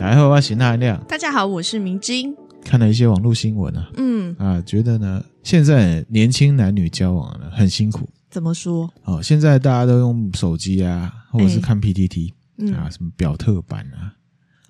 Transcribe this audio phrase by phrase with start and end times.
[0.00, 0.98] 大家好，我是那亮。
[1.06, 2.34] 大家好，我是明晶。
[2.64, 8.08] 看了一些网络新闻啊，嗯啊，觉得呢，现在年轻男女交往呢很辛苦。
[8.30, 8.90] 怎么说？
[9.04, 12.32] 哦，现在大家都用手机啊，或者是看 PTT、
[12.74, 14.14] 啊，什么表特版啊，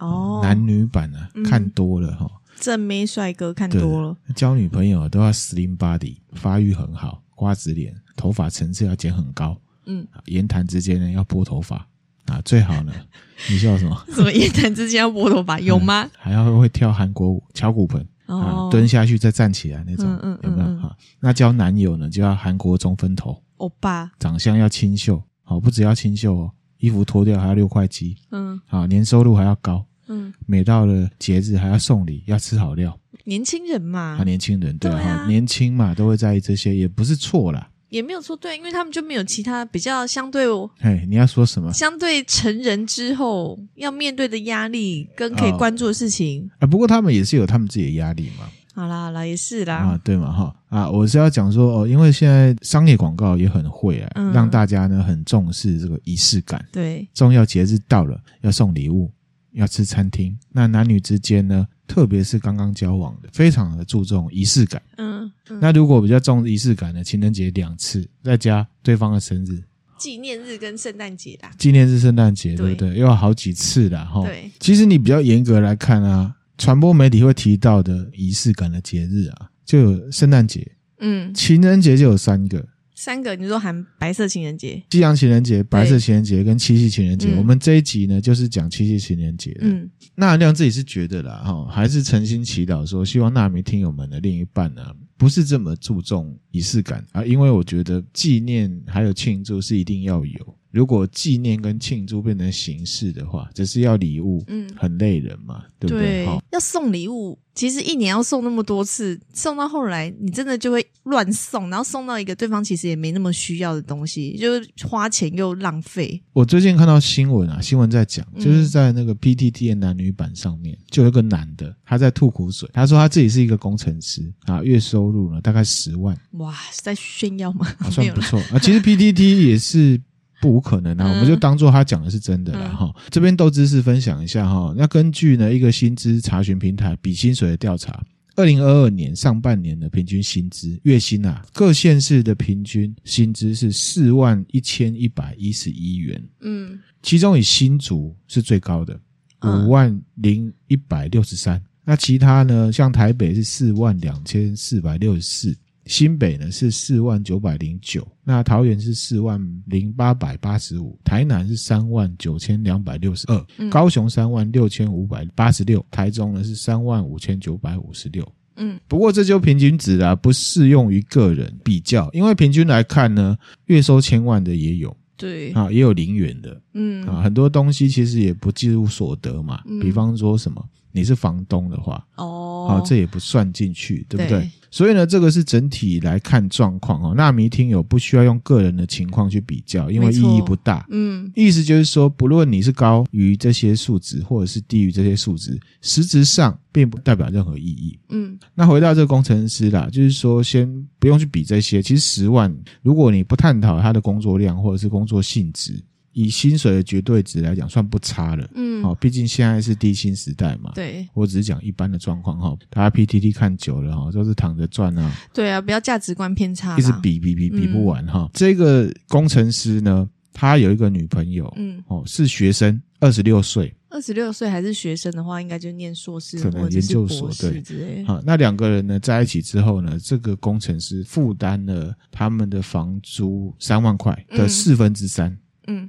[0.01, 9.57] 哦，男女版啊，嗯、看多了哈、哦，正妹帅哥看多了，交女朋友都要 slim body，发育很好，瓜子脸，头发层次要剪很高，
[9.87, 11.87] 嗯，言谈之间呢要拨头发。
[12.31, 12.93] 啊，最好呢！
[13.51, 14.05] 你笑什么？
[14.15, 16.05] 什么夜谈之间要拨头发有吗？
[16.05, 20.67] 嗯、还要会跳韩国舞、敲骨盆、哦、啊，蹲下去再站起来那种，嗯有没有？
[20.79, 37.69] 哈、嗯，那交男友呢，就要韩国中分头，欧巴，长相要清秀，好，不只要清秀哦，衣服脱掉还要六块肌，嗯，好，年收入还要高，嗯，每到了节日还要送礼，要吃好料，年轻人嘛，啊，年轻人对啊，年轻嘛，都会在意这些，也不是错啦。
[37.91, 40.71] 也没有说，对，因为他们就没有其他比较相对哦。
[40.79, 41.73] 嘿，你要说什么？
[41.73, 46.49] 相对成人之后要面对的压力跟可以关注的事情。
[46.55, 48.49] 啊、哦，不过他们也是有他们自己的压力嘛。
[48.73, 49.75] 好啦好啦，也是啦。
[49.75, 56.65] 啊，对嘛哈啊，我是要讲说哦，因为现在商业广告也很会啊，嗯、让大家呢很重视这个仪式感。
[56.71, 59.11] 对，重要节日到了要送礼物，
[59.53, 60.39] 要吃餐厅。
[60.53, 61.67] 那男女之间呢？
[61.91, 64.81] 特别是刚刚交往的，非常的注重仪式感。
[64.97, 69.61] 嗯，嗯，那如果比较重仪式感的，情人节两次，再加对方的生日、
[69.99, 71.51] 纪念日跟圣诞节啦。
[71.59, 72.91] 纪念日、圣诞节，对不对？
[72.91, 74.05] 又要好几次啦。
[74.05, 74.23] 哈。
[74.23, 80.65] 对，其实你比较严格来看啊，传播媒体会提到的仪式感的节日啊，就有圣诞节，
[81.01, 82.65] 嗯，情人节就有三个。
[83.03, 87.29] 三个，你说含白色情人节、西洋情人节、白色情人节跟七夕情人节。
[87.33, 89.61] 嗯、我们这一集呢，就是讲七夕情人节的。
[89.63, 94.85] 嗯，那亮自己是觉得啦，哈，还是诚心祈祷说，希望纳米听友们的另一半呢，
[95.17, 100.57] 不是这么注重仪式感啊，因为我觉得纪念还有庆祝是一定要有。
[100.71, 106.07] 如果纪念跟庆祝变成形式的话，只是要礼物，嗯，很累人嘛，对不对？
[106.07, 116.23] 对，要送礼物，其实一年要送那么多次，送到后来你真的就会乱送，然后送到一个对方其实也没那么需要的东西，就是花钱又浪费。
[116.33, 126.17] 我最近看到新闻啊，新闻在讲，就是在那个 PTT 的男女版上面，就有一个男的他在吐苦水，他说他自己是一个工程师啊，月收入呢大概十万。
[126.33, 127.67] 哇，是在炫耀吗？
[127.81, 130.01] 好算 不错啊，其实 PTT 也是。
[130.41, 132.87] 不无可能啊，我们就当做他讲的是真的了哈。
[132.87, 134.75] 嗯、这边都知识分享一下哈。
[134.77, 138.03] 那根据呢一个薪资查询平台比薪水的调查，
[138.37, 146.23] 二零二二年上半年的平均薪资月薪啊，各县市的平均薪资是四万一千一百一十一元。
[146.41, 148.99] 嗯，其中以新竹是最高的，
[149.43, 151.63] 五万零一百六十三。
[151.85, 155.57] 那其他呢，像台北是四万两千四百六十四。
[155.91, 168.25] 新北呢是四万九百零九，那桃园是四万零八百八十五，台南是三万九千两百六十二，高雄三万六千五百八十六，台中呢是三万五千九百五十六。
[168.55, 173.37] 嗯，不过这就平均值啦，不适用于个人比较，因为平均来看呢，
[173.67, 175.51] 月收千万的也有，对。
[175.55, 177.05] 啊，也有零元的，嗯。
[177.05, 184.49] 啊，很多东西其实也不计入所得嘛，比方说什么你是房东的话，哦，好，这也不算进去，对不对？
[184.73, 187.13] 所以呢，这个是整体来看状况哦。
[187.15, 190.87] 纳米听友不需要用个人的情况去比较，因为意义不大。
[190.91, 197.99] 嗯，意思就是说，不论你是高于这些数值，或者是低于这些数值，实质上并不代表任何意义。
[198.11, 201.83] 嗯，那回到这个工程师啦，就是说，先不用去比这些。
[201.83, 205.83] 其实十万，如果你不探讨他的工作量或者是工作性质。
[206.21, 208.49] 以薪水的绝对值来讲，算不差了。
[208.55, 210.73] 嗯，好，毕竟现在是低薪时代嘛。
[210.75, 212.57] 对，我只是讲一般的状况哈。
[212.69, 215.11] 大家 PTT 看久了哈，都是躺着赚啊。
[215.33, 218.29] 对啊，不要价值观偏差，一直比比比比不完哈。
[218.35, 223.75] 这个工程师呢，他有一个女朋友，嗯，哦，是学生，二十六岁。
[223.93, 228.05] 二十六岁还是学生的话，应该就念硕士，可能研究所对。
[228.05, 235.29] 好，那两个人呢，在一起之后呢，这个工程师负担了他们的房租三万块的四分之三。
[235.31, 235.39] 嗯，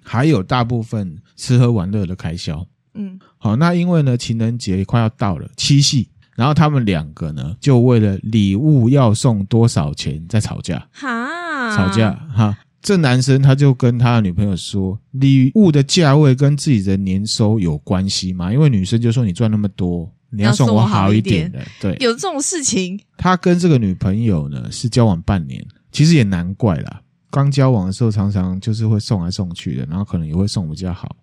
[0.03, 2.65] 还有大部分吃喝玩乐的开销。
[2.93, 10.85] 嗯，好，那因为呢，情人节快要到了，七夕，然后他们两个呢，就为了礼物要送多少钱在吵架。
[10.91, 18.51] 哈，吵架哈，这男生他就跟他的女朋友说，礼物的价位跟自己的年收有关系吗？
[18.51, 21.59] 因为女生就说你赚那么多，你要送我好一点的。
[21.79, 22.99] 对，有这种事情。
[23.15, 27.01] 他跟这个女朋友呢是交往半年，其实也难怪啦。
[27.31, 31.15] 刚交往的时候，常常就是会送来送去的，然后可能也会送比较好。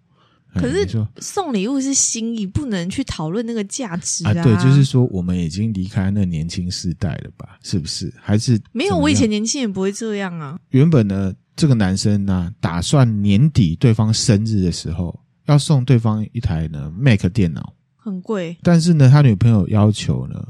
[0.54, 4.42] 可是送礼物是心意，不能去讨论那个价值啊，啊。
[4.42, 7.58] 对，就是说我们已经离开那年轻世代了吧？
[7.62, 8.12] 是不是？
[8.18, 8.96] 还是没有？
[8.96, 10.58] 我以前年轻人不会这样啊。
[10.70, 17.74] 原本呢，这个男生呢，打算年底对方生日的时候要送对方一台呢 Mac 电脑。
[17.96, 18.56] 很贵。
[18.62, 20.42] 但是呢，他女朋友要求呢，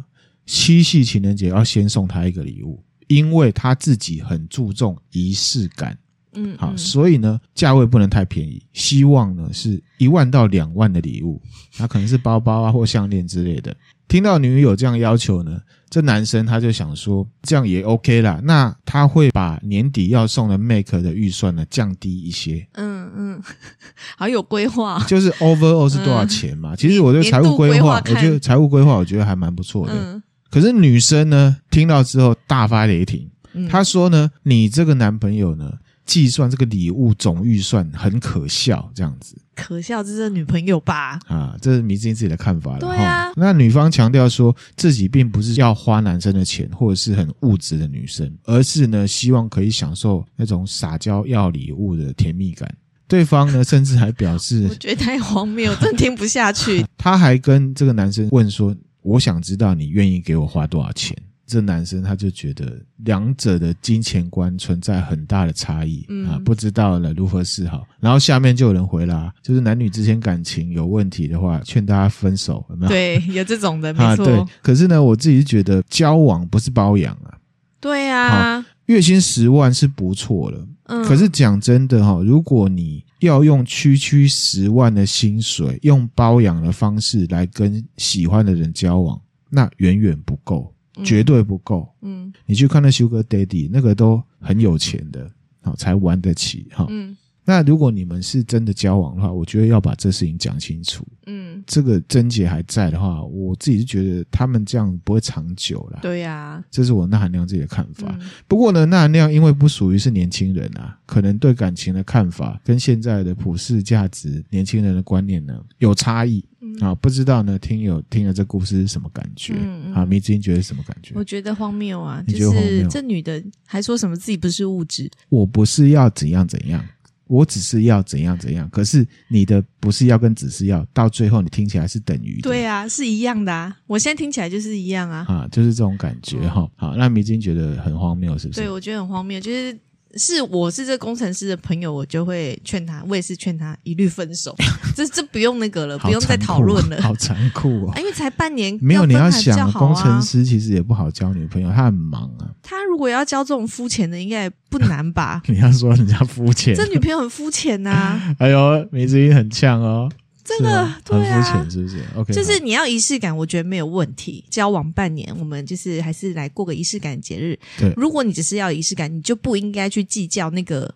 [0.46, 5.98] 七夕情人节要先送他一个礼物，因为他自己很注重仪式感。
[6.34, 11.40] 嗯，好，所以呢，价位不能太便宜，希望呢是一万到两万的礼物，
[11.78, 13.74] 那可能是包包啊或项链之类的。
[14.06, 15.60] 听到女友这样要求呢，
[15.90, 18.40] 这男生他就想说，这样也 OK 啦。
[18.44, 22.66] 那他会把年底要送的 Make 的预算呢降低一些。
[22.72, 23.42] 嗯嗯，
[24.16, 26.74] 好有规划，就是 Overall 是多少钱嘛？
[26.74, 29.92] 嗯、其实我觉得财务规划，我觉得财务规划，我觉得还蛮不错的。
[29.94, 33.28] 嗯、可是女生呢，听到之后大发雷霆，
[33.68, 35.72] 她、嗯、说呢，你这个男朋友呢，
[36.06, 39.36] 计算这个礼物总预算很可笑，这样子。
[39.54, 41.18] 可笑，这是女朋友吧？
[41.26, 42.78] 啊，这是迷之音自己的看法了。
[42.78, 52.72] 对啊，那女方强调说自己并不是要花男生的钱，或者是很物质的女生，而是呢希望可以享受那种撒娇要礼物的甜蜜感。
[53.08, 56.86] 对方呢甚至还表示， 我觉得太荒谬，真听不下去。
[56.96, 58.72] 他还跟这个男生问说
[59.08, 61.16] ：“我想知道你愿意给我花多少钱？”
[61.48, 67.86] 这男生他就觉得两者的金钱观存在很大的差异，嗯、啊，不知道了如何是好。
[68.00, 72.88] 然后下面就有人回啦，就是男女之间感情有问题的话，劝大家分手，有没有？
[72.90, 74.26] 对，有这种的， 没错。
[74.26, 74.44] 啊，对。
[74.60, 77.38] 可是呢，我自己觉得交往不是包养啊。
[77.80, 80.68] 对啊，月薪十万是不错了。
[80.84, 81.02] 嗯。
[81.02, 89.20] 可是讲真的哈，如果你要用区区十万的薪水，用包养的方式来跟喜欢的人交往，
[89.50, 90.74] 那远远不够。
[91.04, 91.88] 绝对不够。
[92.02, 95.30] 嗯，你去看那 Sugar Daddy，那个都很有钱的，
[95.60, 96.86] 好才玩得起哈。
[96.88, 97.16] 嗯，
[97.48, 101.02] 那如果你们是真的交往的话，我觉得要把这事情讲清楚。
[101.24, 106.00] 嗯，这个症结还在的话，我自己是觉得他们这样不会长久了。
[106.02, 108.14] 对呀，这是我那含量自己的看法。
[108.46, 116.44] 不过呢，那含量因为不属于是年轻人啊，可能对感情的看法跟现在的普世价值、年轻人的观念呢有差异。
[116.80, 119.54] 啊，不知道呢，听友听了这故事是什么感觉？
[119.56, 121.12] 嗯，啊，迷之音觉得什么感觉？
[121.14, 122.22] 我觉得荒谬啊！
[122.28, 125.10] 就是这女的还说什么自己不是物质？
[125.28, 126.84] 我不是要怎样怎样，
[127.28, 128.68] 我只是要怎样怎样。
[128.70, 132.48] 可是你的不是要跟只是要，到最后你听起来是等于的。
[132.48, 133.76] 对啊，是一样的啊！
[133.86, 135.24] 我现在听起来就是一样啊！
[135.28, 136.62] 啊，就是这种感觉哈。
[136.62, 138.60] 嗯，好，那迷津觉得很荒谬，是不是？
[138.60, 139.78] 对，我觉得很荒谬，就是。
[140.18, 144.54] 是我是这工程师的朋友，我就会劝他，我也是劝他一律分手。
[144.96, 147.00] 这这不用那个了，不用再讨论了。
[147.00, 147.92] 好残酷哦！
[147.96, 152.50] 因为才半年，没有你要想，工程师其实也不好交女朋友，他很忙啊。
[152.62, 155.42] 他如果要交这种肤浅的，应该也不难吧？
[155.48, 158.20] 你要说人家肤浅，这女朋友很肤浅呐。
[158.38, 160.10] 哎呦，迷之音很呛哦。
[160.48, 164.42] 这个对啊，很肤浅是不是？OK，就是你要仪式感，我觉得没有问题。
[164.48, 167.58] 交往半年，我们就是还是来过个仪式感的节日。
[167.78, 170.94] 对，如果你只是要仪式感，你就不应该去计较那个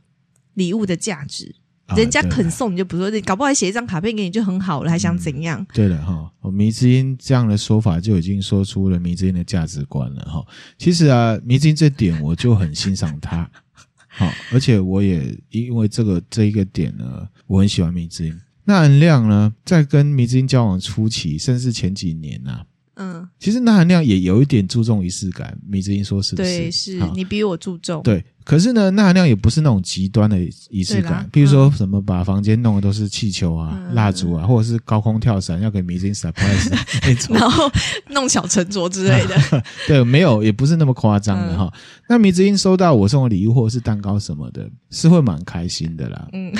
[0.55, 1.55] 礼物的价值。
[1.95, 5.61] 人家肯送你就不说，你搞不好写一张卡片给你就很好了，还想怎样？
[5.61, 10.43] 嗯、对了哈，迷之音这样的说法就已经说出了迷之音的价值观了哈。
[10.79, 13.51] 其实啊，迷之音这点我就很欣赏他，
[14.09, 18.41] 好，而且我也因为这个这一个点呢，我很喜欢迷之音。
[18.65, 25.59] 那恩亮呢，在跟迷之音交往初期，甚至前几年呐、啊，嗯，其实钠含量也有一点注重仪式感。
[25.67, 26.49] 米之音说是不是？
[26.49, 28.03] 对，是你比我注重。
[28.03, 28.25] 对。
[28.45, 30.37] 可是呢，钠含量也不是那种极端的
[30.69, 36.69] 仪式感，比如说什么把房间弄的都是气球啊、嗯、蜡烛啊，或者是高空跳伞要给米之音 surprise
[37.07, 37.71] 那种，然后
[38.11, 39.63] 弄小沉着之类的。
[39.87, 41.73] 对，没有，也不是那么夸张的哈。
[41.73, 46.29] 嗯、那米之音收到我送的礼物或者是蛋糕什么的，是会蛮开心的啦。
[46.33, 46.53] 嗯。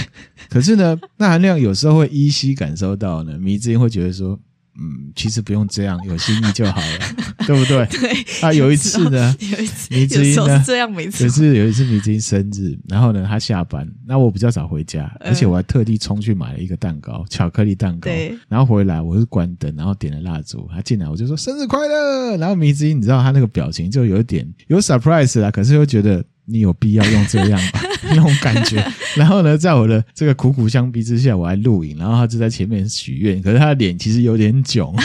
[0.49, 4.39] 可是呢，钠含量有时候会依稀感受到呢，米之音会觉得说。
[4.79, 6.99] 嗯，其实不用这样，有心意就好了，
[7.47, 7.87] 对不对？
[7.87, 8.25] 对。
[8.41, 11.27] 啊有一次呢，有一次迷之音呢，这样没错。
[11.27, 18.11] 可是有一次迷之音生日，然后呢，他下班，那我比较早回家，而且我还特地冲去买了一个蛋糕，巧克力蛋糕。
[18.11, 18.37] 对。
[18.49, 22.37] 然后回来，我是关灯，然后点了蜡烛，他进来我就说生日快乐。
[22.39, 26.25] 然后迷之音，你知道他那个表情就有一点有 surprise 啦，可是又觉得。
[26.45, 27.81] 你有必要用这样吧？
[28.15, 28.85] 那种感觉。
[29.17, 33.43] 然后呢，在我的 这个苦苦相逼之下，我还录影，然后他就在前面许愿。
[33.43, 34.95] 可是他的脸其实有点囧。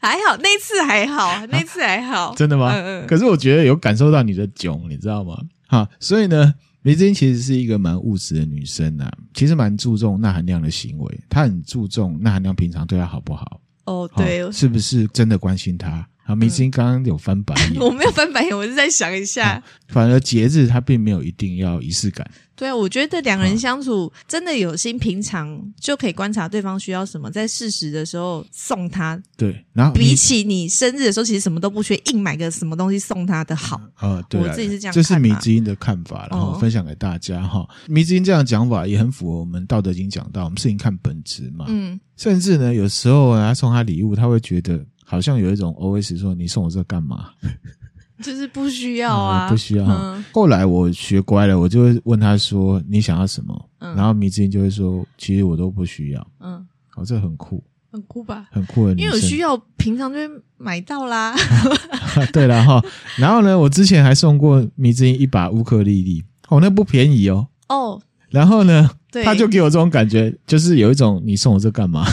[0.00, 2.28] 还好，那次还好，那次还好。
[2.28, 2.70] 啊、真的吗？
[2.74, 3.06] 嗯嗯。
[3.06, 5.36] 可是我觉得有感受到你的囧，你知道吗？
[5.66, 11.20] 哈，所以呢，迷之音其实是一个蛮务实的女生啊，其实蛮注重钠含量的行为。
[11.28, 13.60] 她很注重钠含量平常对她好不好？
[13.86, 16.06] 哦，对，是不是真的关心她？
[16.26, 19.62] 啊，迷之音刚刚有翻白眼， 我没有翻白眼，我是在想一下。
[19.88, 22.28] 反而节日它并没有一定要仪式感。
[22.56, 29.20] 对啊，我觉得两个人相处真的有心，平常就可以观察对方需要什么，在适时的时候送他。
[29.36, 33.78] 对，然后比起你生日的时候，其实什么都不缺，硬买个什么东西送他的好。
[33.94, 37.68] 啊，对，我自己是这样，这是迷之音的看法，然后分享给大家哈。
[37.88, 41.66] 迷之音这样讲法也很符合我们《道德经》讲到，我们事情看本质嘛。
[41.68, 47.30] 嗯，甚至呢，有时候他送他礼物，他会觉得好像有一种 OS 说：“你送我这干嘛？”
[48.22, 49.84] 就是不需要啊，嗯、 不需要。
[49.86, 58.46] 嗯、后来我学乖了，我就会问他说：“你想要什么？”嗯、然后迷之音就会说：“其实我都不需要。”嗯，哦，这很酷，很酷吧？
[58.50, 61.32] 很酷的，因为有需要，平常就会买到啦。
[62.16, 62.82] 啊、对了哈，
[63.18, 67.46] 然后呢，我之前还送过迷之音一把乌克丽丽，哦，那不便宜哦。
[67.68, 68.90] 哦，然后呢，
[69.24, 72.06] 他就给我这种感觉，就是有一种你送我这干嘛？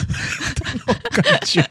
[1.12, 1.66] 感觉。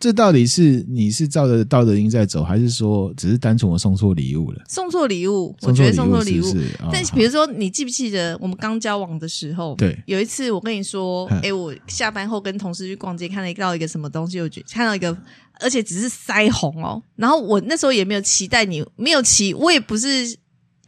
[0.00, 4.62] 这到底是你是照着道德经在走，还是说只是单纯我送错礼物了？
[4.66, 6.44] 送错礼物，我觉得送错礼物。
[6.90, 9.74] 但比如说，你记不记得我们刚交往的时候？
[9.76, 15.14] 对，有一次我跟你说， 哎，我下班后跟同事去逛街，看到一个什么东西，我觉看到一个，
[15.60, 17.02] 而且只是腮红哦。
[17.16, 20.34] 然后我那时候也没有期待你，没有期，我也不是。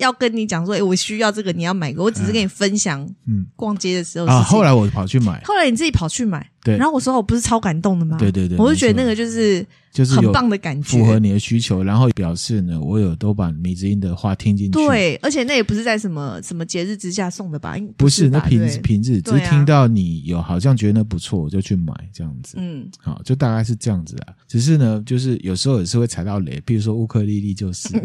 [0.02, 2.02] 要跟你讲说，哎，我需要这个，你要买个。
[2.02, 4.42] 我只是跟你分享，嗯，逛街的时候啊。
[4.42, 6.76] 后来我跑去买，后来你自己跑去买，对。
[6.76, 8.18] 然后我说我不是超感动的吗？
[8.18, 14.72] 对对对，我就觉得那个就是就是很棒的感觉，符合你的需求，然后表示呢，我有都把米子音的话听进去。
[14.72, 17.76] 对，而且那也不是在什么什么节日之下送的吧？
[17.96, 22.56] 不是，那平平日只是听到你有好像觉得那不错，我就去买这样子。
[22.58, 24.34] 嗯，好，就大概是这样子啊。
[24.48, 27.88] 只是呢，就是有时候也是会踩到雷，比如说乌克丽丽就是。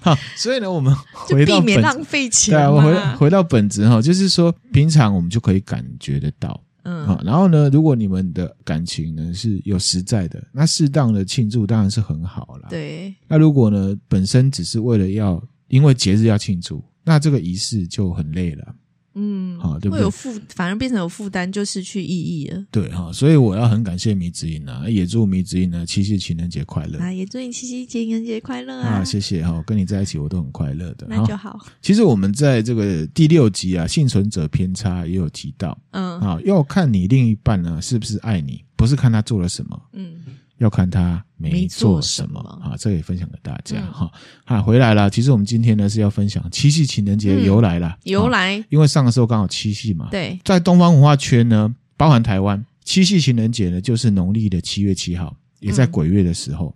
[0.00, 2.54] 好， 所以呢，我们回到避免浪费钱。
[2.54, 12.68] 对啊，我回回到本质哈，就是说，平常我们就可以感觉得到，嗯，好，然后呢，如果你们的感情呢是有实在的，那适当的庆祝当然是很好啦。
[12.70, 18.74] 对，那如果呢，本身只是为了要因为节日要庆祝，那这个仪式就很累了。
[19.14, 19.98] 嗯，好，对不对？
[19.98, 22.64] 会有负，反而变成有负担，就失去意义了。
[22.70, 27.12] 对哈，所以我要很感谢迷之音啊，也祝迷之音呢七夕情人节快乐啊！
[27.12, 29.00] 也祝你七夕情人节快乐啊！
[29.00, 31.58] 啊，谢谢哈，跟你在一起我都很快乐的，那就好。
[31.82, 40.20] 其实我们在这个第六集啊，幸存者偏差也有提到，嗯，啊，要看你另一半呢是不是爱你，不是看他做了什么，嗯。
[40.60, 44.10] 要看他没做什么啊，这也分享给大家哈。
[44.44, 45.08] 啊，回来了。
[45.08, 47.96] 其实我们今天呢是要分享七夕情人节的由来了。
[48.04, 50.08] 由来，因为上个时候刚好七夕嘛。
[50.10, 56.74] 对，在东方文化圈呢，包含台湾，七夕情人节呢就是农历的七月七号，也在鬼月的时候。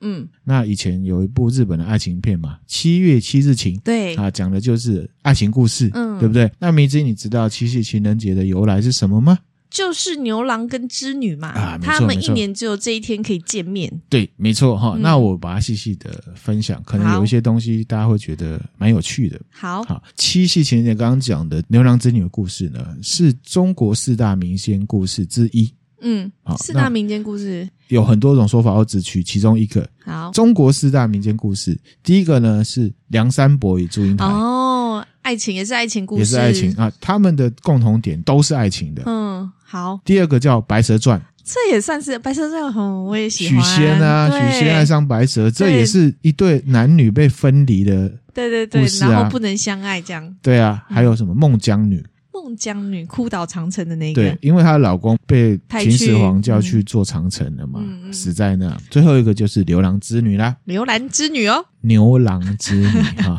[0.00, 3.76] 嗯，那以前有一部日本的爱情片嘛，《七月七日晴》。
[3.82, 6.50] 对啊，讲的就是爱情故事，嗯，对不对？
[6.58, 9.38] 那迷之，你知道七夕情人节的由来是什么吗？
[9.70, 13.92] 就是牛郎跟织女嘛，啊、他们一年只有这一天可以见面。
[14.08, 14.92] 对，没错哈。
[14.96, 19.40] 嗯、那我把它细细的分享，可能有一些东西大家会觉得蛮有趣的。
[19.50, 25.72] 好，好，七夕情人节刚刚讲的牛郎织女的故事呢，是中国四大民间故事之一。
[26.02, 29.88] 嗯，好，四大民间故事有很多种说法，我只取其中一个。
[30.04, 34.26] 好，中国四大民间故事，第一个呢是梁山伯与祝英台。
[34.26, 34.85] 哦，
[35.26, 39.02] 爱情也是爱情故事，也是爱情啊，他们的共同点都是爱情的。
[39.06, 39.98] 嗯，好。
[40.04, 43.60] 第二个叫《白蛇传》，这也算是《白蛇传》很，我也喜欢。
[43.60, 50.32] 许仙啊，许仙爱上白蛇，这也是一对男女被分离的，对对对，然后不能相爱这样。
[50.40, 52.06] 对啊，还有什么孟姜女？
[52.32, 58.76] 孟姜女哭倒长城的那个，对，因为她的老公被秦始皇叫去做长城了嘛，嗯、死在那。
[58.88, 63.36] 最后一个就是牛郎织女啦，牛郎织女哦，牛郎织女哈。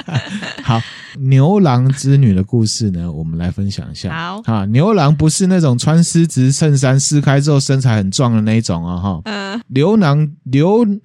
[0.64, 0.80] 好，
[1.18, 4.14] 牛郎织女的故事呢，我们来分享一下。
[4.14, 9.20] 好，啊，牛郎不是那种穿丝质衬衫撕开之后身材很壮的那一种啊，哈。
[9.24, 10.86] 嗯，牛郎牛。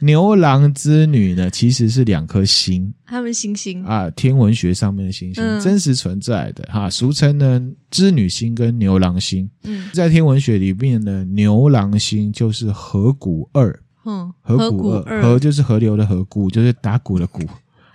[0.00, 3.84] 牛郎织女呢，其实是两颗星，他们星星。
[3.84, 7.60] 啊，天文学上面的星星，嗯、真实存在的哈，俗称呢
[7.90, 9.50] 织女星跟牛郎星。
[9.64, 17.42] 嗯，在天文学里面呢，牛郎星就是河谷二，嗯，河谷二，河就是河流的河，谷就是打鼓的鼓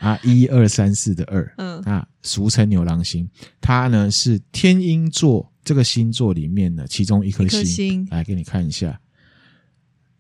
[0.03, 1.79] 啊，一二三四的二，嗯。
[1.81, 3.27] 啊，俗称牛郎星。
[3.62, 9.00] 它呢是天鹰座这个星座里面的其中一颗星，来给你看一下，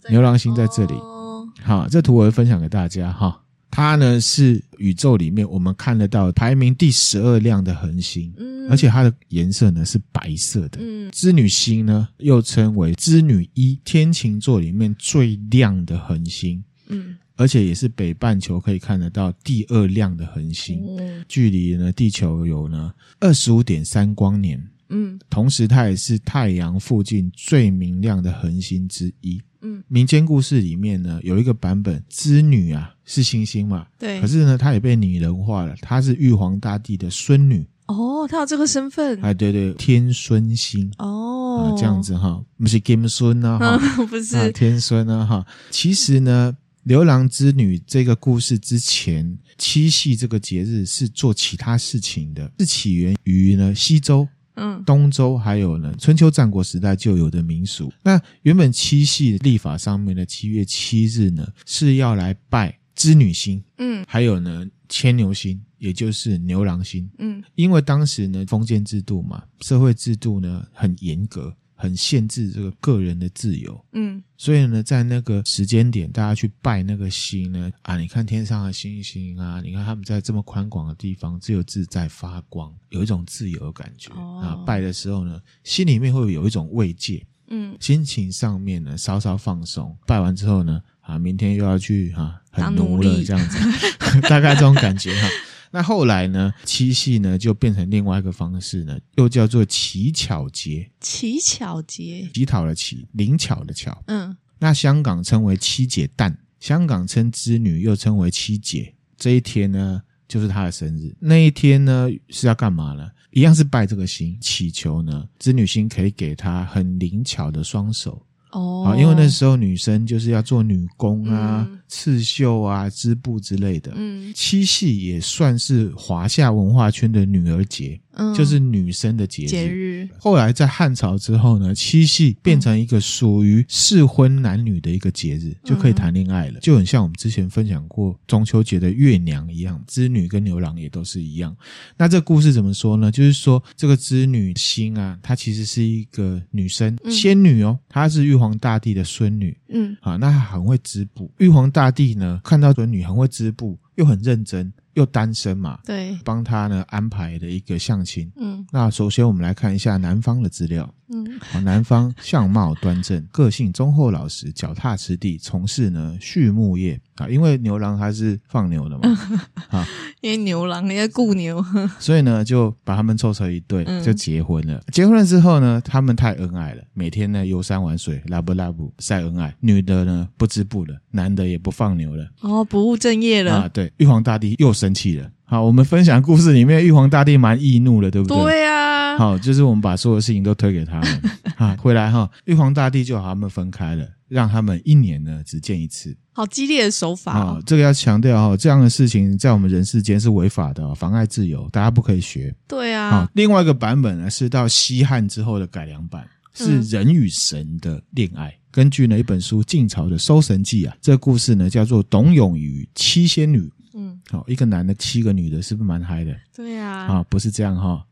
[0.09, 0.93] 牛郎星在这里。
[0.93, 3.39] 哦好，这图我会分享给大家哈。
[3.69, 24.61] 它呢是宇宙里面我们看得到排名第十二亮的恒星，嗯，而且它的颜色呢是白色的，嗯，织女星呢又称为织女一，天琴座里面最亮的恒星，嗯，而且也是北半球可以看得到第二亮的恒星，嗯，距离呢地球有呢二十五点三光年。
[24.89, 29.41] 嗯，同时它也是太阳附近最明亮的恒星之一。
[29.61, 37.65] 嗯，民间故事里面呢，有一个版本，织女啊是星星嘛，对，可是呢，她也被拟人化了，她是玉皇大帝的孙女。
[37.87, 39.19] 哦，她有这个身份？
[39.21, 40.91] 哎，对对，天孙星。
[40.99, 45.45] 哦，啊，这样子哈，不是金孙啊，哈， 不是、啊、天孙啊，哈。
[45.71, 54.27] 其实呢，牛郎织女这个故事之前，七夕这个节日是做其他事情的，是起源于呢西周。
[54.55, 57.91] 嗯，东周还有呢，春秋战国时代就有的民俗。
[58.03, 71.55] 那原本七夕历法上面的七月七日呢，是要来拜织女星，嗯，还有呢牵牛星，也就是牛郎星，嗯，因为当时呢封建制度嘛，社会制度呢很严格。
[71.83, 84.63] 很限制这个个人的自由，嗯，所以呢，在那个时间点，大家去拜那个星呢，啊，你看天上的星星啊，你看他们在这么宽广的地方自由自在发光，有一种自由的感觉、哦、啊。
[84.65, 89.93] 拜的时候呢，心里面会有一种慰藉，嗯，心情上面呢稍稍放松。
[90.07, 93.57] 拜完之后呢，啊，明天又要去哈、啊，很奴了这样子，
[94.29, 95.27] 大概这种感觉哈。
[95.75, 96.53] 那后来呢？
[96.65, 100.87] 七夕呢就变成另外一个方式呢，又叫做乞巧节。
[100.99, 104.03] 乞巧节，乞讨的乞，灵巧的巧。
[104.05, 108.93] 嗯，那香港称为七姐诞，香港称织女又称为七姐。
[109.17, 111.11] 这一天呢，就是她的生日。
[111.19, 113.09] 那一天呢是要干嘛呢？
[113.31, 118.23] 一样是拜这个星，祈求呢织女星可以给她很灵巧的双手。
[118.53, 123.91] 哦，啊，因为那时候女生就是要做女工啊、嗯、刺绣啊、织布之类的。
[123.95, 127.99] 嗯，七夕也算是华夏文化圈的女儿节。
[128.13, 129.47] 嗯，就是女生的节日。
[129.47, 130.09] 节日。
[130.17, 136.59] 后来在汉朝之后呢，七夕变成一个属于适婚男女的一个节日，嗯、就可以谈恋爱了。
[136.59, 141.55] 就很像我们之前分享过中秋节的月娘一样，织女跟牛郎也都是一样。
[141.97, 143.11] 那这故事怎么说呢？
[143.11, 149.57] 就是说这个织女星啊，她其实是一个女生，仙女哦，她是玉皇大帝的孙女。
[149.69, 151.31] 嗯，啊，那她很会织布。
[151.39, 154.71] 玉皇大帝呢，看到孙女很会织布，又很认真。
[154.93, 158.31] 又单身嘛，对，帮他呢安排的一个相亲。
[158.37, 160.91] 嗯，那首先我们来看一下男方的资料。
[161.09, 167.27] 嗯，好，男方相貌端正， 个性忠厚老实，脚踏实地，从事呢畜牧业啊。
[167.27, 169.19] 因为牛郎他是放牛的嘛，
[169.69, 169.85] 啊，
[170.21, 171.63] 因为牛郎要雇牛，
[171.99, 174.81] 所以呢就把他们凑成一对，嗯、就结婚了。
[174.91, 179.53] 结婚了之后呢，他们太恩爱了，每天呢游山玩水，拉布拉布晒恩爱。
[179.59, 183.69] 女的呢不织布了，男的也不放牛了，哦，不务正业了啊。
[183.69, 185.29] 对，玉皇大帝又生气了。
[185.45, 188.37] 好，我们分享故事里面，玉皇大帝蛮易怒的，对不对？
[188.37, 189.17] 对啊。
[189.17, 191.21] 好，就是我们把所有事情都推给他们。
[191.55, 196.15] 啊，回来哈，玉皇大帝就和他们分开了，让他们一年呢只见一次。
[196.33, 197.61] 好激烈的手法哦。
[197.65, 202.53] 这个要强调哈，这样的事情在我们人世间是违法的，妨碍自由，大家不可以学。
[202.67, 203.11] 对啊。
[203.11, 208.47] 好，另外一个版本呢是到西汉之后的改良版，是人与神的恋爱。
[208.47, 213.71] 嗯、根据呢一本书《晋朝的搜神记》啊，这个故事呢叫做董永与七仙女。
[213.93, 216.35] 嗯，好，一个男的，七个女的，是不是蛮嗨的？
[216.55, 218.03] 对啊，啊，不是这样哈，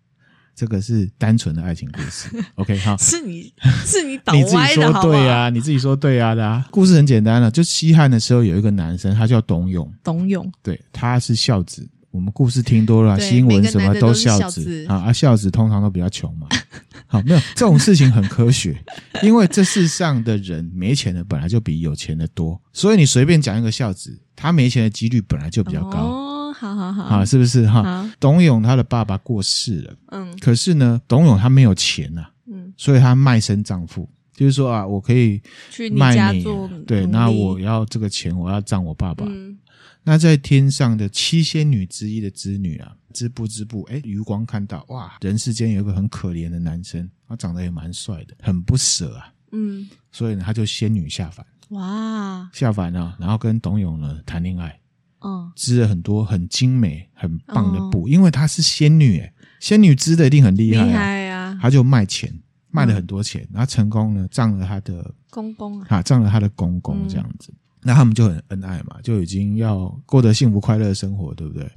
[0.55, 2.29] 这个是单纯的爱情故事。
[2.55, 3.51] OK，好，是你
[3.85, 6.67] 是你倒歪的，你自己说对啊，你自己说对啊的啊。
[6.71, 9.91] 故事很简单了，就西汉的时候有一个男生，他叫董永。
[10.03, 11.87] 董永，对，他是孝子。
[12.11, 14.85] 我们故事听多了，新闻什么都孝子。
[14.87, 16.47] 啊，啊，孝子通常都比较穷嘛。
[17.07, 18.77] 好，没有这种事情很科学，
[19.23, 25.99] 因为这世上的人没钱的本来就比有钱的多，所以你随便讲一个孝子，他没钱的几率本来就比较高。
[25.99, 27.65] 哦，好好好，啊，是不是？
[27.67, 28.09] 哈？
[28.19, 39.25] 董永他的爸爸过世了，嗯，可是呢，董永他没有钱呐，嗯，所以他卖身葬父，就是说啊，我可以去你家做，对，那我要这个钱，我要葬我爸爸。
[39.29, 39.57] 嗯
[40.03, 54.79] 那在天上的七仙女之一的织女啊，织布织布，哎，余光看到哇，人世间有一个很可怜的男生，他长得也蛮帅的，很不舍啊，嗯，所以呢，他就仙女下凡，哇，下凡啊，然后跟董永呢谈恋爱，
[55.19, 62.33] 嗯，织了很多很精美、很棒的布，因为她是仙女，哎，仙女织的一定很厉害，厉害啊，他就卖钱，
[62.71, 67.53] 卖了很多钱，然后成功呢，葬了他的公公啊，葬了他的公公这样子。
[67.83, 71.69] 那他们就很恩爱嘛，就已经要过得幸福快乐的生活，对不对？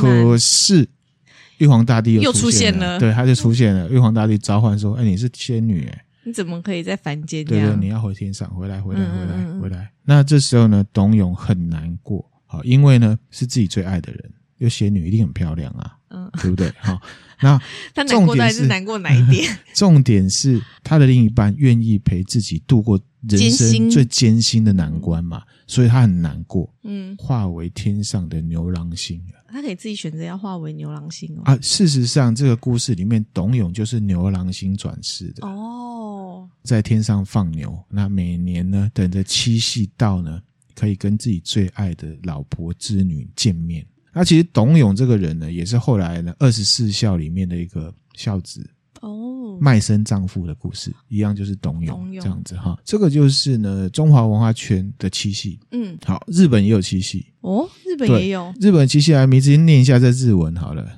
[0.00, 0.88] 可是
[1.58, 3.88] 玉皇大帝又出现了，对，他就出现了。
[3.90, 7.44] 玉皇大帝召唤说：“哎，你是仙女，哎，你怎么可以在凡间？
[7.44, 16.72] 对对，你要回天上，回来，回来，回来，回来。”那这时候呢，董永很难过，好，因为呢是自己最爱的人，又仙女一定很漂亮啊，嗯，对不对？
[16.78, 16.98] 好，
[17.42, 17.60] 那
[17.94, 19.56] 他难过还是难过哪一点？
[19.74, 26.72] 重点是他的另一半愿意陪自己度过人生最艰辛的难关嘛，所以他很难过。
[26.84, 29.22] 嗯，化为天上的牛郎星。
[29.52, 31.42] 他可以自己选择要化为牛郎星哦。
[31.44, 37.76] 啊，事实上，这个故事里面，董永就是牛郎星转世的哦，在天上放牛。
[37.88, 40.40] 那每年呢，等着七夕到呢，
[40.74, 43.84] 可以跟自己最爱的老婆织女见面。
[44.12, 48.68] 那其实董永这个人呢，也是后来呢二十四孝里面的一个孝子。
[49.00, 52.76] 哦，卖身葬父的故事一样，就是董永这样子哈。
[52.84, 55.60] 这个就是呢，中华文化圈的七夕。
[55.70, 60.88] 嗯，好，日本也有七夕哦，日本也有日本七夕来，名字念一下在日文好了，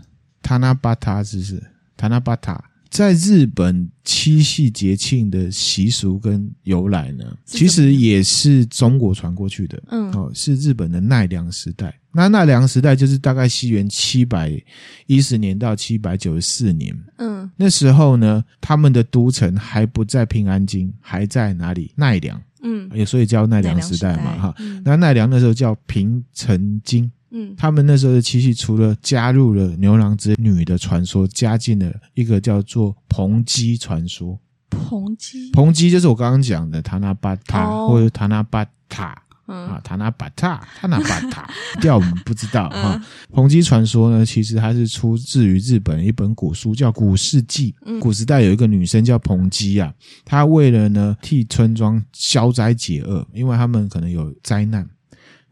[0.41, 1.63] 塔纳巴塔是不是？
[1.97, 9.83] 塔纳巴塔，在日本七夕节庆的习俗跟由来呢，其实也是中国传过去的。
[9.89, 11.99] 嗯，哦，是日本的奈良时代。
[12.13, 14.63] 那奈良时代就是大概西元七百
[15.07, 16.95] 一十年到七百九十四年。
[17.17, 21.93] 嗯，那时候呢，他们的都城还不在平安京，还在哪里？
[21.97, 22.39] 奈良。
[22.63, 24.55] 嗯，也所以叫奈良时代嘛，哈。
[24.85, 27.11] 那奈良那时候叫平城京。
[27.33, 34.39] 嗯，他们那时候的七夕，除了加入了牛郎织女的传说，加进了一个叫做蓬基传说。
[34.71, 39.21] 蓬基，蓬基就是我刚刚讲的塔那巴塔或者塔那巴塔。
[39.45, 42.99] 啊，塔那巴塔，塔那巴塔，调我们不知道哈。
[43.35, 47.75] 蓬基传说呢，其实它是出自于日本一本古书，叫《古事记》。
[47.99, 49.93] 古时代有一个女生叫蓬基啊，
[50.25, 54.89] 她为了呢替村庄消灾解厄，因为他们可能有灾难，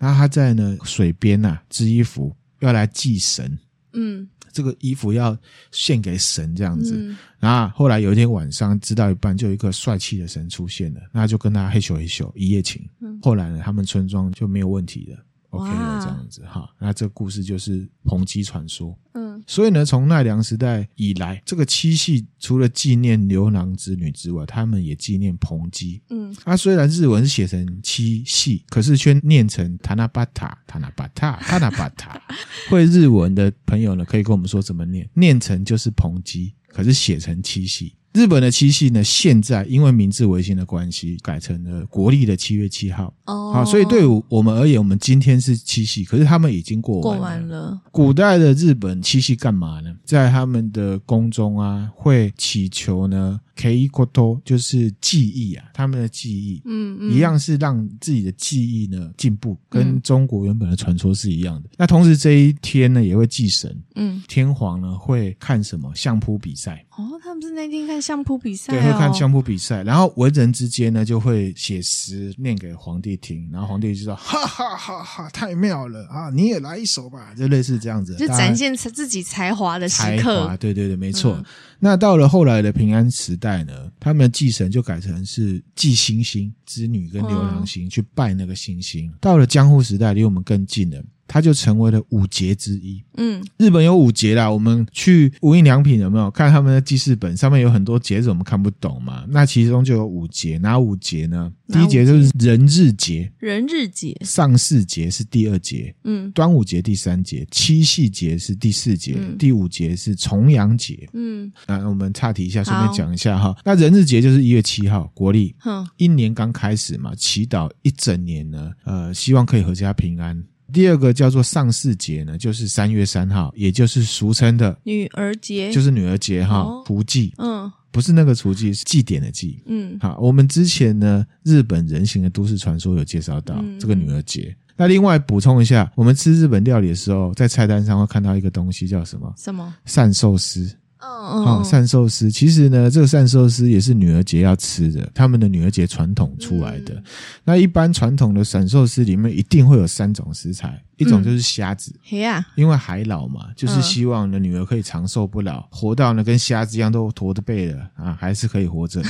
[0.00, 3.56] 然后她在呢水边呐织衣服，要来祭神。
[3.92, 4.28] 嗯。
[4.52, 5.38] 这个衣服要
[5.70, 12.84] 献给神这样子，嗯、然后后来有一天晚上，织到一半，就有一个帅气的神出现了，那就跟他嘿咻嘿咻一夜情。
[13.00, 15.24] 嗯、后来呢，他们村庄就没有问题了。
[15.50, 18.96] OK 了，这样子哈，那这个故事就是蓬基传说。
[19.14, 26.00] 嗯，所以呢，从奈良时代以来，这个七系除了纪念牛郎织女之外，他们也纪念蓬基。
[26.10, 32.20] 嗯，啊虽然日文是写成七系，可是却念成塔那巴塔，塔那巴塔，塔那巴塔。
[32.68, 35.08] 会日文的朋友呢，可以跟我们说怎么念？
[35.14, 37.94] 念成就是蓬基，可是写成七夕。
[38.12, 43.14] 日本的七夕呢，现在因为明治维新的关系，改成了国历的七月七号。
[43.26, 47.18] 哦，好，所以对我们而言，我们今天是七夕，可是他们已经过完了。
[47.18, 47.80] 过完了。
[47.92, 49.94] 古代的日本七夕干嘛呢？
[50.04, 53.40] 在他们的宫中啊，会祈求呢。
[53.60, 61.68] Keikoto 就是记忆啊，他们的记忆，嗯嗯，一样是让自己的记忆呢进步，跟中国原本的传说是一样的。
[61.68, 66.82] 嗯、那同时这一天呢，也会祭神，嗯，天皇呢会看什么相扑比赛？
[66.96, 69.82] 哦，他们是那天看相扑比赛、哦，对，会看相扑比赛。
[69.82, 76.30] 然后文人之间呢就会写诗念给皇帝听，然后皇帝就说：“哈哈哈哈，太妙了啊！
[76.30, 80.56] 你也来一首吧。”就类似这样子，就展现自己才华的时刻。
[80.58, 81.34] 对对对，没错。
[81.36, 81.44] 嗯、
[81.80, 83.64] 那到了后来的平安时代。
[83.64, 89.12] 呢，他们的祭神就改成是祭星星、织女跟牛郎星，去拜那个星星。
[89.20, 91.02] 到了江户时代，离我们更近了。
[91.32, 93.00] 它就成为了五节之一。
[93.16, 94.50] 嗯，日本有五节啦。
[94.50, 97.36] 我们去无印良品有没有看他们的记事本？
[97.36, 99.24] 上面有很多节日，我们看不懂嘛。
[99.28, 101.52] 那其中就有五节，哪五节呢？
[101.68, 104.20] 第一节就是人日节，人日节。
[104.24, 111.08] 上巳节是第二节，嗯，端午节第三节，七夕节是第四节，嗯、第五节是重阳节。
[111.12, 113.56] 嗯，那我们岔题一下，顺便讲一下哈。
[113.64, 120.42] 那人日节就是一月七号，国历，嗯，一年刚开始嘛，祈祷一整年呢，呃，希望可以阖家平安。
[120.72, 134.48] 第二个叫做上巳节呢，就是三月三号，也就是俗称的女儿节，就是女儿节哈，雏祭，嗯，不是那个除祭，是祭典的祭，嗯，好，我们之前呢，日本人形的都市传说有介绍到这个女儿节。
[134.48, 139.32] 嗯、那另外补充一下，我们吃日本料理的时候，在菜单上会看到一个东西叫什么？
[139.36, 139.74] 什么？
[139.84, 140.70] 善寿司。
[141.00, 146.94] 嗯，好，鳝寿司其实呢，这个鳝寿司也是女儿节要吃的，他们的女儿节传统出来的。
[146.94, 147.04] 嗯、
[147.44, 159.02] 那一般传统的散寿司里面一定会有三种食材，一种就是虾子，嗯、因为海老嘛，就是希望呢女儿可以长寿不老，活到呢跟虾子一样都驼着背了啊，还是可以活着。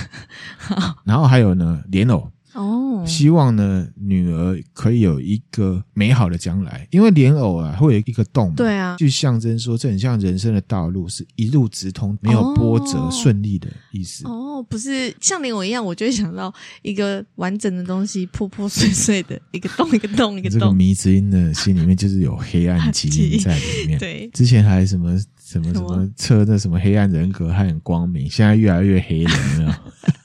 [0.58, 2.30] 好 然后还有呢莲藕。
[2.54, 14.26] 哦，希望呢，女儿可以有一个美好的将来，因为莲藕啊会有一个洞，对啊，就象征说这很像人生的道路是一路直通，没有波折，顺利的意思。
[14.26, 20.58] 哦，不是像莲藕一样，我就会想到一个完整的东西破破碎碎的一个洞，一个洞，一个洞。
[20.58, 23.98] 这个迷之音的心里面就是有黑暗基因在里面。
[24.00, 29.72] 对，之前还什么什么什么测那什么黑暗人格还很光明，现在越来越黑了，有没有？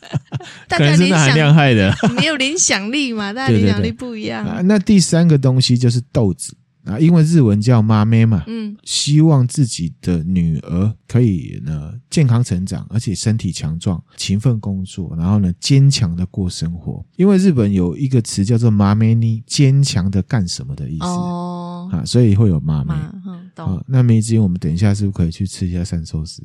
[0.70, 3.32] 可能是那含量害的， 没有联想力嘛？
[3.34, 4.44] 大家联想力不一样。
[4.44, 17.04] 对对对啊，那第三个东西就是豆子，啊，因为日文叫妈咪嘛，嗯，希望自己的女儿可以呢健康成长，而且身体强壮，勤奋工作，然后呢坚强的过生活。
[17.16, 22.94] 因为日本有一个词叫做妈咪尼，坚强的干什么的意思哦，啊，所以会有妈咪。
[23.26, 23.84] 嗯，懂。
[23.88, 26.44] 那梅子，我们等一下是不是可以去吃一下三寿司？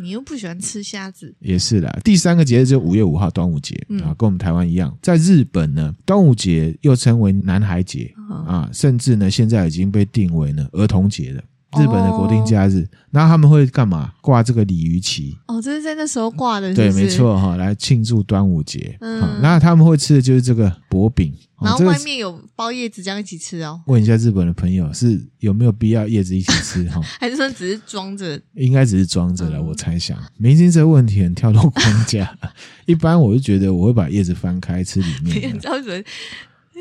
[0.00, 2.00] 你又不喜欢吃虾子，也是啦。
[2.02, 11.42] 第三个节日就五月五号端午节啊，跟我们台湾一样，在日本呢，端午节又称为男孩节啊，甚至呢现在已经被定为呢儿童节了。
[11.78, 14.12] 日本的国定假日，然后他们会干嘛？
[14.20, 18.96] 挂这个鲤鱼旗哦，这是在那时候挂的是是，对，没错哈，来庆祝端午节。
[19.00, 23.80] 嗯，那他们会吃的就是这个薄饼，然后外面有包叶子这样一起吃哦。
[23.86, 27.00] 问一下日本的朋友，是有没有必要叶子一起吃 哈？
[27.20, 28.40] 还是说只是装着？
[28.54, 30.18] 应该只是装着了，嗯、我猜想。
[30.38, 32.36] 明星这个问题很跳脱框架，
[32.86, 35.36] 一般我就觉得我会把叶子翻开吃里面。
[35.54, 35.80] 你知道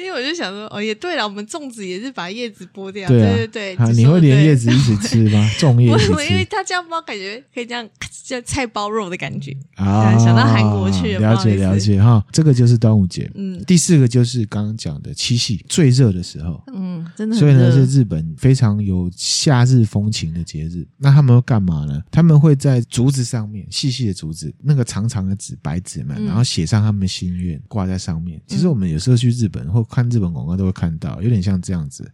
[0.01, 3.93] 因为我就想说，哦，也对了，我们粽子也是把叶子剥掉，对、啊、对对对。
[3.93, 5.49] 你会连叶子一起吃吗？
[5.59, 6.11] 粽叶一起吃？
[6.29, 10.17] 因为他这样包，感觉可以这样像菜包肉的感觉啊。
[10.17, 12.23] 想到韩国去了，了解了解哈。
[12.31, 13.29] 这个就是端午节。
[13.35, 16.61] 嗯，第四个就是刚刚讲的七夕，最热的时候。
[16.73, 17.35] 嗯，真的。
[17.35, 20.87] 所以呢，是日本非常有夏日风情的节日。
[20.97, 22.01] 那他们会干嘛呢？
[22.11, 28.41] 他们会在竹子上面，细细的竹子，那个长长的纸白纸嘛，然后写上他们的心愿，挂在上面。
[28.47, 32.09] 其实我们有时候去日本或看日本广告都会看到，有点像这样子，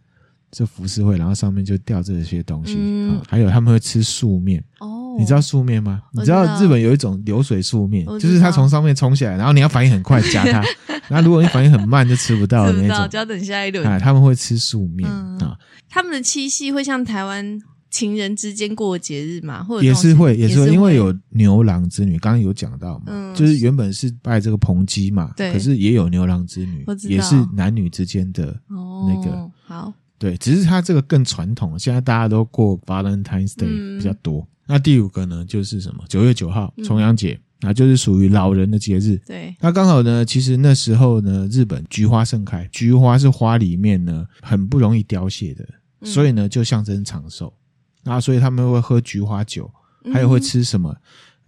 [0.50, 4.62] 这浮世绘，然后上面就吊这些东西，嗯、还有他们会吃素面。
[4.80, 6.02] 哦，你知道素面吗？
[6.12, 10.62] 你知道日本有一种流水素面，就是它从上面冲下来，然后你要反应很快夹它，
[11.08, 13.86] 然后如果你反应很慢就吃不到的那种，就要等下一轮。
[13.86, 15.56] 啊，他们会吃素面啊、嗯，
[15.88, 17.60] 他们的七夕会像台湾。
[17.96, 34.40] 情人之间过节日嘛，或者也是会，也是会，因为有牛郎织女，刚刚有讲到嘛，嗯，就是原本是拜这个蓬基嘛，对，可是也有牛郎织女，也是男女之间的那个，哦、好，对，只是他这个更传统，现在大家都过 Valentine's Day 比较多。
[34.42, 36.04] 嗯、那第五个呢，就是什么？
[36.06, 39.56] 九月九号重阳节，那、嗯、就是属于老人的节日，对。
[39.58, 45.66] 那刚好呢，其实那时候呢，日本菊花盛开，菊花是花里面呢很不容易凋谢的，
[46.02, 47.50] 所以呢就象征长寿。
[48.06, 49.70] 啊，所以他们会喝菊花酒，
[50.12, 50.96] 还有会吃什么？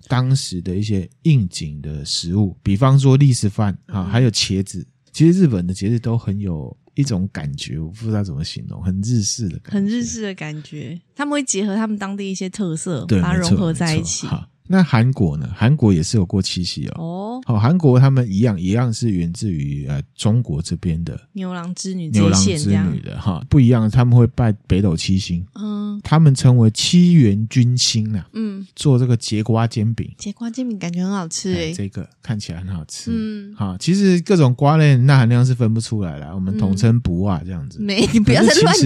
[0.07, 4.87] 当时的一些应景的食物，比方说立食饭啊，还有茄子。
[5.13, 10.99] 其实日本的节日都很有一种感觉，我不知道怎么形容，很日式的感觉，很日式的感觉。
[11.15, 14.27] 他们会结合他们当地一些特色，把它融合在一起。
[14.71, 15.51] 那韩国呢？
[15.57, 16.95] 韩国也是有过七夕哦。
[16.99, 38.77] 哦，好，韩国他们一样一样是源自于呃中国这边的牛郎织女，牛郎织女的哈不一样，他们会拜北斗七星，嗯，他们称为七元君星啊，嗯，做这个节瓜煎饼，节瓜煎饼感觉很好吃诶，这个看起来很好吃，嗯，好，其实各种瓜类钠含量是分不出来的，我们统称不啊这样子，没，你不要再乱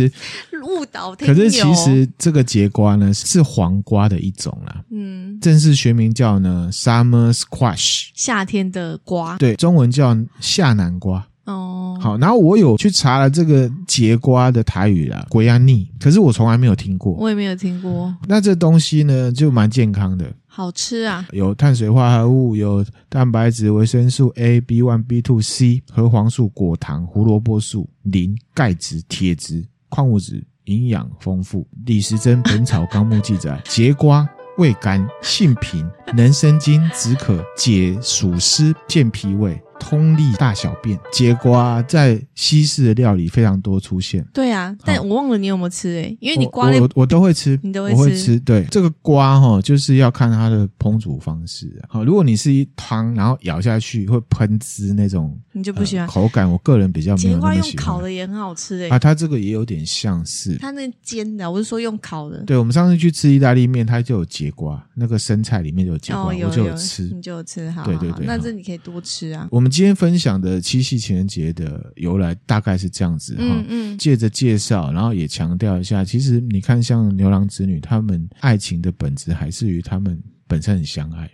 [0.64, 5.72] 误导，可是其实这个节瓜呢是黄瓜的一种啦，嗯，正式。
[5.82, 11.26] 学名叫呢，Summer Squash，夏天的瓜，对，中文叫夏南瓜。
[11.44, 18.14] 哦，好，然后我有去查了这个节瓜的台语啦，鬼安逆，可是我从来没有听过，我也没有听过。
[18.28, 31.66] 那这东西呢，就蛮健康的，好吃啊，有碳水化合物，有蛋白质、维生素 A、B one、B two、C、核黄素、果糖、胡萝卜素、磷、钙质、铁质、矿物质，营养丰富。
[31.86, 34.28] 李时珍《本草纲目》记载，节瓜。
[34.58, 39.58] 味甘，性平，能生津，止渴，解暑湿，健脾胃。
[39.82, 44.24] 通力大小便，节瓜在西式的料理非常多出现。
[44.32, 47.96] 对啊，但我忘了你有没有吃诶、欸、因为你瓜我我，我都会吃，你都会吃。
[47.96, 48.38] 我会吃。
[48.40, 51.68] 对，这个瓜哈，就是要看它的烹煮方式。
[51.88, 56.48] 好，如果你是一汤，然后咬下去会喷汁那种，你就不喜欢、呃、口感。
[56.48, 57.62] 我个人比较没有那么喜欢。
[57.62, 62.38] 节瓜用烤的也很好吃诶、欸、啊，它这个也有点像是它那煎的，我是说用烤的。
[62.44, 67.68] 对，我们上次去吃意大利面，它就有节瓜，那个生菜里面就有节瓜，哦、有我就有吃，你就有吃。
[67.72, 69.48] 好，对对对，那这你可以多吃啊。
[69.50, 70.60] 我们今天分享的。
[70.60, 81.30] 七夕情人节的由来大概是这样子哈，嗯嗯，借着介绍，然后也强调一下，其实你看，像牛郎织女，他们爱情的本质还是于他们本身很相爱，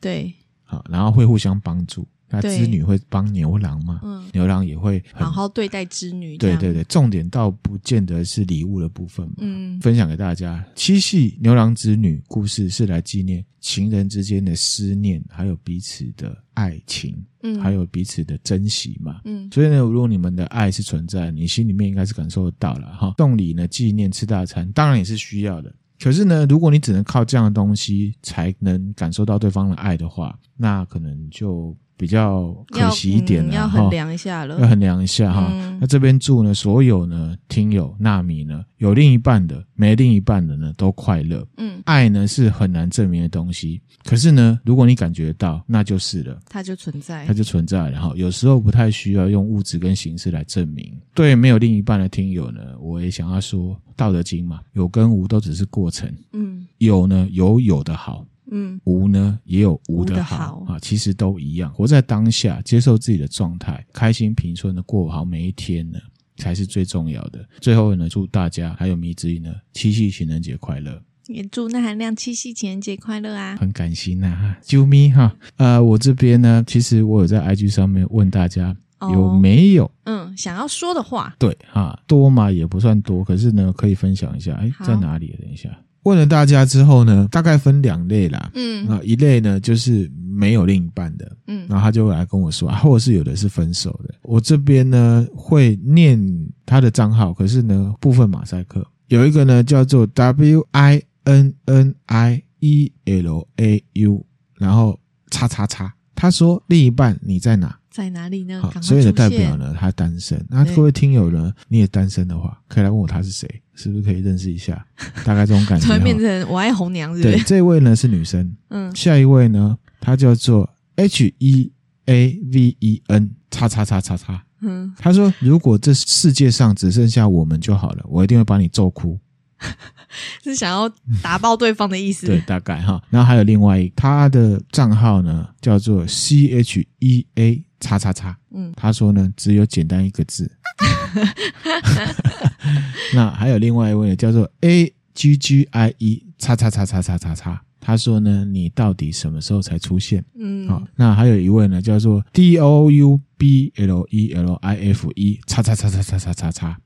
[0.00, 2.06] 对，好，然后会互相帮助。
[2.30, 4.00] 那织女会帮牛郎嘛？
[4.02, 6.36] 嗯，牛郎也会好好对待织女。
[6.36, 9.34] 对对对，重点倒不见得是礼物的部分嘛。
[9.38, 19.22] 嗯，分享给大家，七夕牛郎织女故事是来纪念情人之间的思念，还有彼此的爱情，嗯，还有彼此的珍惜嘛。
[19.24, 23.14] 嗯，所以呢，如果你们的爱是存在，你心里面应该是感受得到了哈。
[23.16, 25.74] 送礼呢，纪念吃大餐，当然也是需要的。
[25.98, 31.74] 可是呢，如果你只能靠这样的东西才能感受到对方的爱的话，那可能就。
[31.98, 35.52] 比较可惜一点了，要衡量一下了，要衡量一下哈。
[35.80, 41.44] 那这边祝呢，所有呢听友纳米呢，有另一半的，没另一半的呢，都快乐。
[41.56, 48.12] 嗯，爱呢是很难证明的东西，可是呢，如果你感觉到，那就是了，它就存在，它就存在了哈。
[48.14, 50.96] 有时候不太需要用物质跟形式来证明。
[51.14, 56.08] 对没有另一半的听友呢，我也想要说，《道德经》嘛，有跟无都只是过程。
[56.32, 58.24] 嗯，有呢有有的好。
[58.50, 61.72] 嗯，无呢也有无的好啊，其实都一样。
[61.72, 65.98] 活在当下，接受自己的状态，开心平顺的过好每一天呢，
[66.36, 67.46] 才是最重要的。
[67.60, 71.02] 最后呢，祝大家还有迷之音呢，七夕情人节快乐！
[71.26, 73.54] 也祝那含量七夕情人节快乐啊！
[73.56, 75.36] 很感谢呐，啾咪哈！
[75.56, 78.74] 呃，我这边呢，其实我有在 IG 上面问大家
[79.12, 81.36] 有没有、哦、嗯想要说的话？
[81.38, 84.54] 对啊，多嘛也不算多，可是呢，可以分享一下。
[84.54, 85.36] 哎，在哪里？
[85.38, 85.68] 等一下。
[86.08, 88.50] 问了大家之后呢，大概分两类啦。
[88.54, 94.14] 嗯，啊，一类呢就是没有另一半的，嗯，然后他就来跟我说，啊或者是有的是分手的。
[94.22, 96.18] 我这边呢会念
[96.64, 98.84] 他的账号，可是呢部分马赛克。
[99.08, 104.24] 有一个呢叫做 W I N N I E L A U，
[104.56, 104.98] 然后
[105.30, 105.94] 叉叉叉。
[106.14, 107.77] 他说另一半你在哪？
[107.90, 108.60] 在哪里呢？
[108.62, 110.44] 好，所以的代表呢，他单身。
[110.48, 114.86] 那各位听友呢，你也单身的话，可以来问我他是谁，是不是可以认识一下？
[115.24, 115.88] 大概这种感觉。
[115.88, 117.34] 会变成我爱红娘是不是？
[117.36, 118.54] 对，这位呢是女生。
[118.68, 121.72] 嗯，下一位呢，她叫做 H E
[122.06, 124.44] A V E N 叉叉叉叉叉。
[124.60, 129.16] 嗯，他说如果这世界上只剩下我们就好了，我一定会把你揍哭。
[130.42, 130.88] 是想要
[131.22, 132.26] 打爆对方的意思？
[132.26, 133.02] 对，大概哈。
[133.10, 138.36] 然后还有另外一个，他的账号呢叫做 C H E A 叉叉叉。
[138.50, 140.50] 嗯，他说呢只有简单一个字。
[143.14, 147.62] 那还有另外一位呢叫做 A G G I E 叉叉叉叉叉叉叉。
[147.80, 150.24] 他说呢你到底什么时候才出现？
[150.38, 150.82] 嗯，好。
[150.96, 156.78] 那还有一位呢叫做 D O U B L E L I F E 叉叉叉叉叉叉叉叉。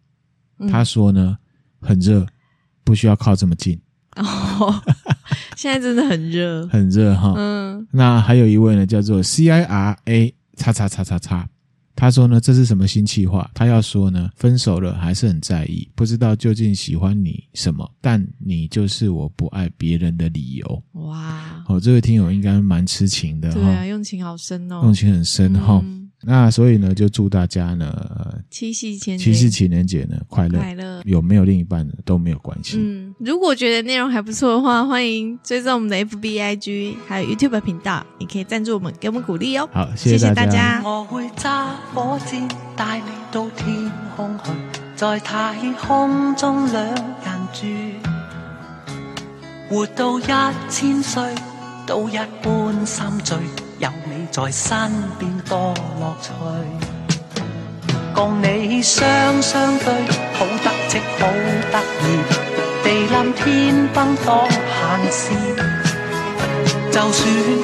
[0.70, 1.36] 他说呢
[1.80, 2.26] 很热。
[2.84, 3.78] 不需要靠这么近。
[4.16, 4.82] 哦，
[5.56, 7.32] 现在真的很热，很热哈。
[7.36, 11.48] 嗯，那还有一位呢，叫做 C I R A 叉叉叉叉叉，
[11.96, 13.50] 他说呢，这是什么新气话？
[13.54, 20.82] 他要说呢，分手了还是很在意，不知道究竟喜欢你什么，但你就是我不爱别人的理由。
[20.92, 25.80] 哇，哦，这位听友应该蛮痴情的，对啊，用情好深哦，用情很深哈。
[25.82, 32.76] 嗯那所以呢，就祝大家呢七夕情七夕情人节呢快乐快乐，有没有另一半呢都没有关系。
[32.78, 39.68] 嗯，如果觉得内容还不错的话，欢迎追踪我们的 FBIG 还有 YouTube 频道，你可以赞助我们，给我们鼓励哦。
[39.72, 40.80] 好，谢谢大家。
[40.84, 44.50] 我会揸火箭带你到天空去，
[44.94, 46.94] 在太空中两人
[47.52, 47.66] 住，
[49.68, 50.22] 活到一
[50.70, 51.20] 千岁
[51.84, 53.36] 都一般心醉。
[54.32, 56.32] 在身边多乐趣，
[58.14, 59.06] 共你双
[59.42, 59.92] 双对，
[60.32, 61.28] 好得戚好
[61.70, 62.02] 得意，
[62.82, 65.34] 地冧天崩多闲事。
[66.90, 67.20] 就算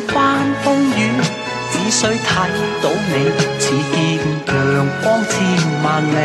[0.08, 0.14] 翻
[0.62, 1.00] 风雨，
[1.72, 2.28] 只需睇
[2.82, 3.96] 到你，似见
[4.48, 5.36] 阳光千
[5.82, 6.16] 万里。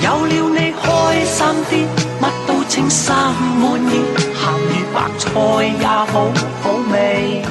[0.00, 0.84] 有了你开
[1.24, 1.72] 心啲，
[2.22, 3.98] 乜都称心满意，
[4.38, 5.26] 咸鱼白菜
[5.80, 6.30] 也好
[6.62, 7.42] 好味。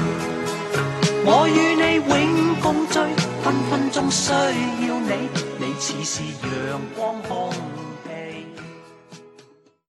[1.31, 2.97] 我与你永共聚，
[3.43, 7.53] 分分钟需要你，你似是阳光空。